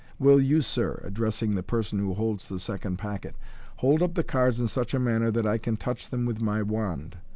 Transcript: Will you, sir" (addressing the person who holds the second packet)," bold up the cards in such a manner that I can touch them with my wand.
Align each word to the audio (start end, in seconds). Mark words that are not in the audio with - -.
Will 0.17 0.41
you, 0.41 0.61
sir" 0.61 0.99
(addressing 1.05 1.53
the 1.53 1.61
person 1.61 1.99
who 1.99 2.15
holds 2.15 2.49
the 2.49 2.57
second 2.57 2.97
packet)," 2.97 3.35
bold 3.83 4.01
up 4.01 4.15
the 4.15 4.23
cards 4.23 4.59
in 4.59 4.67
such 4.67 4.95
a 4.95 4.99
manner 4.99 5.29
that 5.29 5.45
I 5.45 5.59
can 5.59 5.77
touch 5.77 6.09
them 6.09 6.25
with 6.25 6.41
my 6.41 6.63
wand. 6.63 7.17